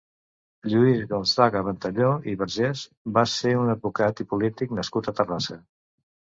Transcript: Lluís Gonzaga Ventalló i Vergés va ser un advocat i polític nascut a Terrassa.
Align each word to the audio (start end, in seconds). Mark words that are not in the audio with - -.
Lluís 0.69 1.03
Gonzaga 1.11 1.61
Ventalló 1.67 2.09
i 2.33 2.33
Vergés 2.41 2.83
va 3.19 3.27
ser 3.35 3.55
un 3.61 3.71
advocat 3.77 4.25
i 4.25 4.29
polític 4.35 4.77
nascut 4.81 5.15
a 5.15 5.19
Terrassa. 5.23 5.63